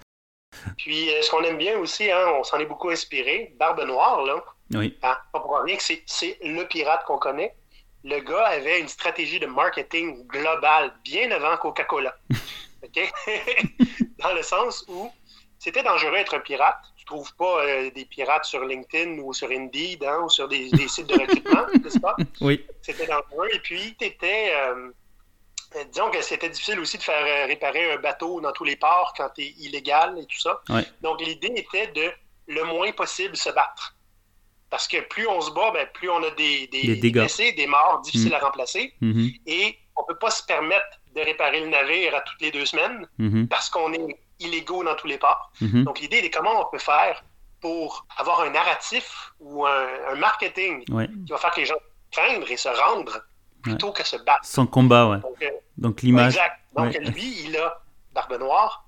[0.78, 3.56] Puis, euh, ce qu'on aime bien aussi, hein, on s'en est beaucoup inspiré.
[3.58, 4.43] Barbe Noire, là,
[4.74, 4.98] Oui.
[5.04, 7.56] hein, pas pour rien que c'est le pirate qu'on connaît.
[8.03, 12.15] Le gars avait une stratégie de marketing globale bien avant Coca-Cola.
[14.19, 15.12] Dans le sens où
[15.59, 16.79] c'était dangereux d'être un pirate.
[16.95, 20.69] Tu trouves pas euh, des pirates sur LinkedIn ou sur Indeed hein, ou sur des,
[20.69, 22.15] des sites de recrutement, n'est-ce pas?
[22.39, 22.65] Oui.
[22.81, 23.49] C'était dangereux.
[23.51, 24.53] Et puis, tu étais.
[25.91, 29.13] disons que c'était difficile aussi de faire euh, réparer un bateau dans tous les ports
[29.17, 30.62] quand tu es illégal et tout ça.
[30.69, 30.85] Ouais.
[31.01, 32.09] Donc, l'idée était de
[32.47, 33.95] le moins possible se battre.
[34.69, 38.01] Parce que plus on se bat, ben, plus on a des, des, blessés, des morts
[38.01, 38.93] difficiles à remplacer.
[39.01, 42.65] Mhm, Et on peut pas se permettre de réparer le navire à toutes les deux
[42.65, 45.51] semaines mhm, parce qu'on est illégaux dans tous les ports.
[45.60, 45.84] mhm.
[45.86, 47.23] Donc, l'idée est comment on peut faire
[47.62, 51.08] pour avoir un narratif ou un, un marketing Ouais.
[51.25, 51.75] qui va faire que les gens
[52.12, 53.21] craindre et se rendre
[53.63, 54.45] plutôt que se battre.
[54.45, 55.17] Sans combat, ouais.
[55.19, 56.36] Donc, euh, Donc l'image.
[56.36, 56.60] exact.
[56.75, 56.99] Donc, Ouais.
[56.99, 57.82] lui, il a,
[58.13, 58.86] Barbe Noire,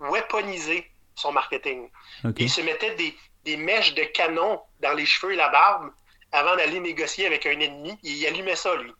[0.00, 1.88] weaponisé son marketing.
[2.24, 2.36] Ok.
[2.38, 5.90] Il se mettait des, des mèches de canon dans les cheveux et la barbe
[6.32, 7.98] avant d'aller négocier avec un ennemi.
[8.02, 8.92] Il allumait ça, lui.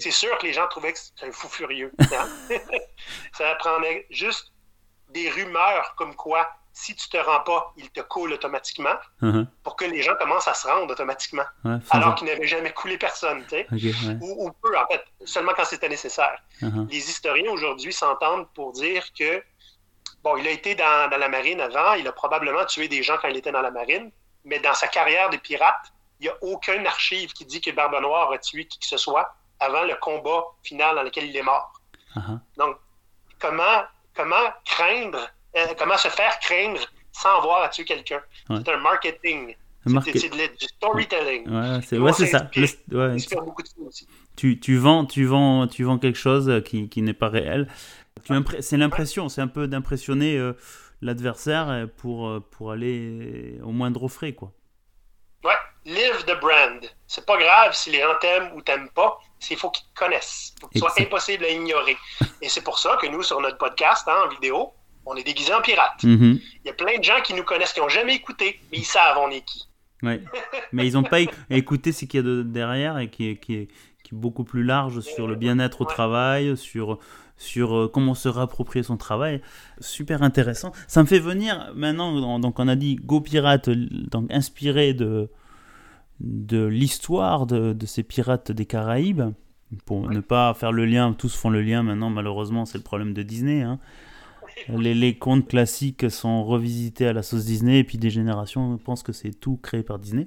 [0.00, 1.92] C'est sûr que les gens trouvaient que c'était un fou furieux.
[2.00, 2.28] hein?
[3.32, 4.52] ça prenait juste
[5.10, 9.48] des rumeurs comme quoi, si tu te rends pas, il te coule automatiquement Mhm.
[9.64, 12.98] pour que les gens commencent à se rendre automatiquement, Ouais, alors qu'ils n'avaient jamais coulé
[12.98, 13.42] personne.
[13.44, 13.66] tu sais.
[13.72, 14.16] Ok, ouais.
[14.20, 16.38] Ou, ou peu, en fait, seulement quand c'était nécessaire.
[16.62, 16.86] Mhm.
[16.90, 19.42] Les historiens aujourd'hui s'entendent pour dire que,
[20.22, 23.16] bon, il a été dans, dans la marine avant, il a probablement tué des gens
[23.20, 24.10] quand il était dans la marine,
[24.44, 28.00] mais dans sa carrière de pirate, il n'y a aucun archive qui dit que Barbe
[28.00, 31.42] Noire a tué qui que ce soit avant le combat final dans lequel il est
[31.42, 31.72] mort.
[32.16, 32.38] Uh-huh.
[32.56, 32.76] Donc,
[33.38, 33.82] comment,
[34.14, 36.80] comment craindre, euh, comment se faire craindre
[37.12, 38.20] sans avoir à tuer quelqu'un?
[38.48, 39.54] C'est un marketing.
[40.04, 41.48] C'est du storytelling.
[41.48, 42.50] Ouais, c'est ça.
[44.36, 47.68] Tu, tu, vends, tu, vends, tu vends quelque chose qui, qui n'est pas réel.
[48.60, 50.52] C'est l'impression, c'est un peu d'impressionner euh,
[51.02, 54.52] l'adversaire pour, euh, pour aller au moindre frais, quoi.
[55.44, 55.52] Ouais,
[55.84, 56.84] live the brand.
[57.06, 59.18] C'est pas grave si les gens t'aiment ou t'aiment pas,
[59.50, 60.54] il faut qu'ils te connaissent.
[60.56, 61.96] Il faut que soit impossible à ignorer.
[62.42, 64.72] Et c'est pour ça que nous, sur notre podcast, hein, en vidéo,
[65.06, 66.02] on est déguisé en pirate.
[66.02, 66.40] Mm-hmm.
[66.64, 68.84] Il y a plein de gens qui nous connaissent, qui n'ont jamais écouté, mais ils
[68.84, 69.64] savent on est qui.
[70.02, 70.22] Ouais.
[70.72, 71.18] mais ils n'ont pas
[71.50, 73.66] écouté ce qu'il y a de derrière et qui est, qui, est,
[74.04, 77.00] qui est beaucoup plus large sur le bien-être au travail, sur,
[77.38, 79.40] sur euh, comment se réapproprier son travail.
[79.80, 80.72] Super intéressant.
[80.86, 85.30] Ça me fait venir maintenant, donc on a dit Go Pirate, donc inspiré de,
[86.20, 89.32] de l'histoire de, de, ces pirates des Caraïbes.
[89.84, 93.12] Pour ne pas faire le lien, tous font le lien maintenant, malheureusement, c'est le problème
[93.12, 93.62] de Disney.
[93.62, 93.78] Hein.
[94.68, 99.02] Les, les, contes classiques sont revisités à la sauce Disney, et puis des générations pensent
[99.02, 100.26] que c'est tout créé par Disney.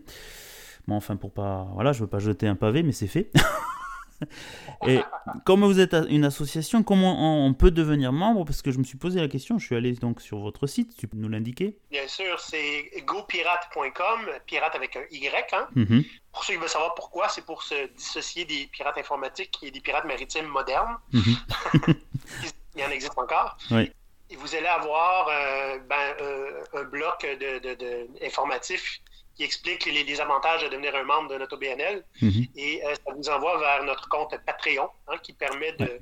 [0.88, 1.70] Bon, enfin, pour pas.
[1.74, 3.32] Voilà, je veux pas jeter un pavé, mais c'est fait.
[4.88, 5.00] Et
[5.46, 8.46] comme vous êtes une association, comment on peut devenir membre?
[8.46, 10.96] Parce que je me suis posé la question, je suis allé donc sur votre site,
[10.98, 11.78] tu peux nous l'indiquer?
[11.92, 15.54] Bien sûr, c'est gopirate.com, pirate avec un Y.
[15.54, 15.68] Hein?
[15.76, 16.06] Mm-hmm.
[16.32, 19.82] Pour ceux qui veulent savoir pourquoi, c'est pour se dissocier des pirates informatiques et des
[19.82, 20.98] pirates maritimes modernes.
[21.14, 21.96] Mm-hmm.
[22.76, 23.58] Il y en existe encore.
[23.72, 23.92] Oui.
[24.30, 29.02] Et vous allez avoir euh, ben, euh, un bloc de, de informatif
[29.36, 32.04] qui explique les, avantages de devenir un membre de notre OBNL.
[32.22, 32.48] Mhm.
[32.56, 36.00] Et euh, ça vous envoie vers notre compte Patreon, hein, qui permet de,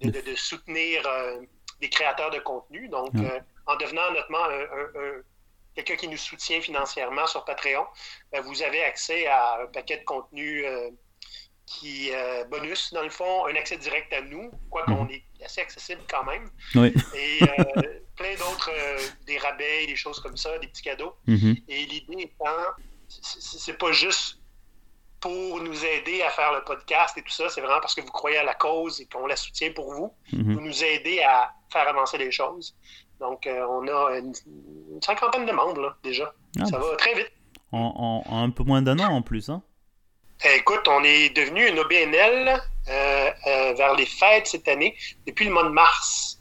[0.00, 1.40] de, soutenir euh,
[1.80, 2.88] des créateurs de contenu.
[2.88, 5.22] Donc, euh, en devenant notamment un,
[5.74, 7.84] quelqu'un qui nous soutient financièrement sur Patreon,
[8.42, 10.64] vous avez accès à un paquet de contenu
[11.66, 12.10] qui
[12.50, 15.10] bonus, dans le fond, un accès direct à nous, quoi qu'on mhm.
[15.10, 16.50] est assez accessible quand même.
[16.74, 16.94] Oui.
[17.14, 17.40] Et
[18.18, 21.14] plein d'autres, euh, des rabais, des choses comme ça, des petits cadeaux.
[21.26, 21.62] Mm-hmm.
[21.68, 22.66] Et l'idée étant,
[23.08, 24.38] c'est pas juste
[25.20, 28.10] pour nous aider à faire le podcast et tout ça, c'est vraiment parce que vous
[28.10, 30.12] croyez à la cause et qu'on la soutient pour vous.
[30.32, 30.54] Mm-hmm.
[30.54, 32.76] Vous nous aidez à faire avancer les choses.
[33.20, 34.32] Donc, euh, on a une,
[35.02, 36.32] cinquantaine de membres là, déjà.
[36.60, 37.32] Ah, ça va très vite.
[37.72, 39.62] En, un peu moins d'un an en plus, hein?
[40.44, 45.52] Eh, écoute, on est devenu une OBNL euh, vers les fêtes cette année, depuis le
[45.52, 46.37] mois de mars.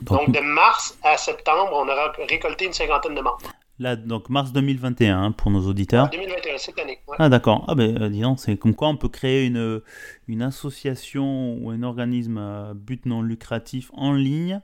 [0.00, 3.38] Donc, de mars à septembre, on aura récolté une cinquantaine de membres.
[3.78, 6.08] Là, donc mars 2021 hein, pour nos auditeurs.
[6.10, 7.00] 2021, cette année.
[7.18, 7.64] Ah d'accord.
[7.68, 9.80] Ah ben, euh, disons, c'est comme quoi on peut créer une,
[10.28, 14.60] une association ou un organisme à but non lucratif en ligne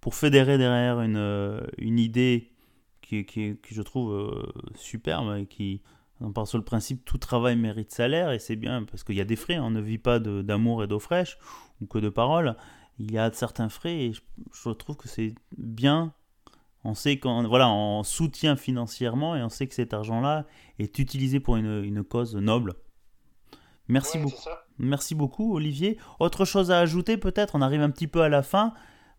[0.00, 2.50] pour fédérer derrière une, euh, une idée
[3.02, 5.82] qui, qui, je trouve euh, superbe et qui,
[6.20, 9.20] on part sur le principe tout travail mérite salaire et c'est bien parce qu'il y
[9.20, 11.36] a des frais, on ne vit pas d'amour et d'eau fraîche
[11.80, 12.56] ou que de paroles
[13.02, 16.14] il y a certains frais et je, trouve que c'est bien.
[16.84, 20.46] On sait qu'on voilà, on soutient financièrement et on sait que cet argent-là
[20.78, 22.74] est utilisé pour une, une cause noble.
[23.88, 24.36] Merci beaucoup.
[24.78, 25.98] Merci beaucoup, Olivier.
[26.20, 27.56] Autre chose à ajouter, peut-être?
[27.56, 28.72] On arrive un petit peu à la fin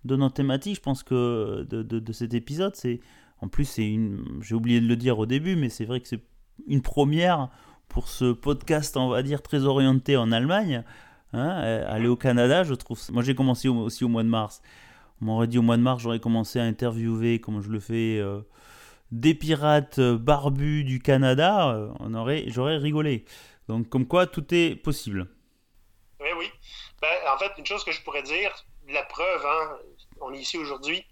[0.06, 0.76] de notre thématique.
[0.76, 3.02] Je pense que de, de, de cet épisode, c'est
[3.40, 4.40] en plus c'est une.
[4.42, 6.24] J'ai oublié de le dire au début, mais c'est vrai que c'est
[6.68, 7.50] une première
[7.90, 10.86] pour ce podcast, on va dire très orienté en Allemagne.
[11.34, 13.00] Hein, euh, aller au Canada, je trouve.
[13.12, 14.62] Moi, j'ai commencé aussi au mois de mars.
[15.22, 18.20] On m'aurait dit au mois de mars, j'aurais commencé à interviewer, comme je le fais,
[18.20, 18.42] euh,
[19.12, 21.90] des pirates euh, barbus du Canada.
[22.00, 23.26] on aurait, j'aurais rigolé.
[23.68, 25.28] Donc, comme quoi, tout est possible.
[26.20, 26.52] Oui, oui.
[27.02, 28.52] Ben, en fait, une chose que je pourrais dire,
[28.90, 29.78] la preuve, hein,
[30.22, 31.04] on est ici aujourd'hui,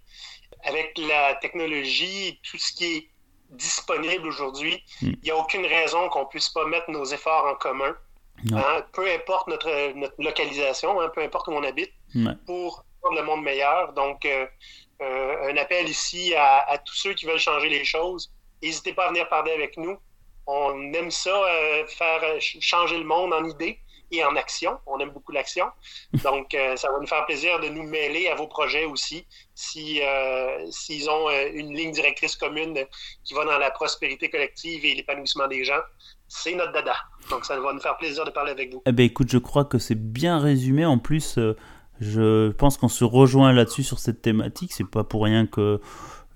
[0.64, 3.10] avec la technologie, tout ce qui est
[3.50, 5.08] disponible aujourd'hui, hmm.
[5.08, 7.96] il n'y a aucune raison qu'on puisse pas mettre nos efforts en commun
[8.54, 9.70] Hein, peu importe notre,
[10.20, 11.92] localisation, hein, peu importe où on habite,
[12.46, 13.94] pour rendre le monde meilleur.
[13.94, 14.46] Donc, euh,
[15.02, 18.32] euh, un appel ici à, tous ceux qui veulent changer les choses.
[18.62, 19.98] N'hésitez pas à venir parler avec nous.
[20.48, 23.80] On aime ça, euh, faire changer le monde en idées
[24.12, 24.78] et en action.
[24.86, 25.66] On aime beaucoup l'action.
[26.24, 30.02] Donc, ça va nous faire plaisir de nous mêler à vos projets aussi, si
[30.70, 32.78] s'ils ont une ligne directrice commune
[33.24, 35.82] qui va dans la prospérité collective et l'épanouissement des gens
[36.32, 36.96] c'est notre dada.
[37.30, 38.82] Donc ça va nous faire plaisir de parler avec vous.
[38.86, 40.86] Eh ben écoute, je crois que c'est bien résumé.
[40.86, 41.58] En plus, euh,
[42.00, 44.72] je pense qu'on se rejoint là-dessus sur cette thématique.
[44.72, 45.82] C'est pas pour rien que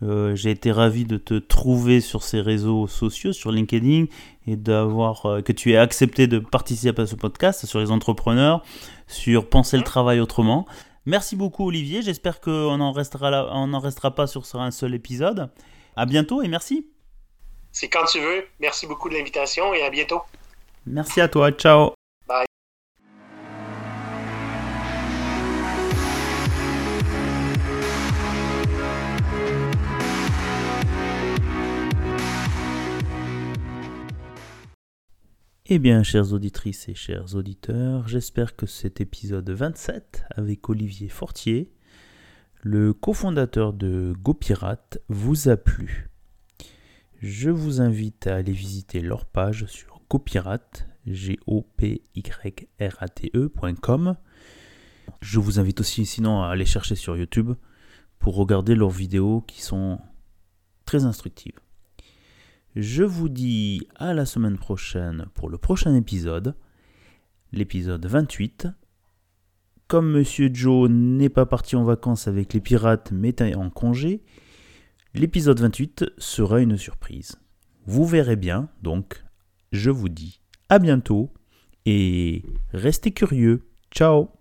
[0.04, 4.06] euh, j'ai été ravi de te trouver sur ces réseaux sociaux, sur LinkedIn,
[4.48, 8.64] et d'avoir euh, que tu aies accepté de participer à ce podcast sur les entrepreneurs,
[9.08, 9.86] sur penser le mmh.
[9.86, 10.66] travail autrement.
[11.06, 12.02] Merci beaucoup Olivier.
[12.02, 15.50] J'espère qu'on n'en restera, on en restera pas sur un seul épisode.
[15.96, 16.88] À bientôt et merci.
[17.72, 18.46] C'est quand tu veux.
[18.60, 20.22] Merci beaucoup de l'invitation et à bientôt.
[20.86, 21.52] Merci à toi.
[21.52, 21.94] Ciao.
[35.68, 41.72] Eh bien, chères auditrices et chers auditeurs, j'espère que cet épisode 27 avec Olivier Fortier,
[42.62, 46.12] le cofondateur de GoPirate, vous a plu.
[47.20, 51.66] Je vous invite à aller visiter leur page sur GoPirate, g o
[53.66, 54.18] ecom
[55.20, 57.54] Je vous invite aussi sinon à aller chercher sur YouTube
[58.20, 60.00] pour regarder leurs vidéos qui sont
[60.86, 61.65] très instructives.
[62.76, 66.56] Je vous dis à la semaine prochaine pour le prochain épisode,
[67.54, 68.68] l'épisode 28.
[69.88, 74.24] Comme Monsieur Joe n'est pas parti en vacances avec les pirates mais est en congé,
[75.14, 77.38] l'épisode 28 sera une surprise.
[77.86, 79.24] Vous verrez bien, donc
[79.72, 81.32] je vous dis à bientôt
[81.86, 83.70] et restez curieux.
[83.90, 84.32] Ciao